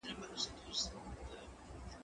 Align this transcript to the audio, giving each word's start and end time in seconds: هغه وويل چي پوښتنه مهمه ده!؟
هغه 0.03 0.09
وويل 0.11 0.37
چي 0.43 0.49
پوښتنه 0.63 0.99
مهمه 1.05 1.25
ده!؟ 1.29 1.39